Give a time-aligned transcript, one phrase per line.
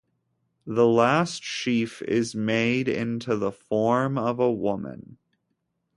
[0.65, 5.19] The last sheaf is made into the form of a woman.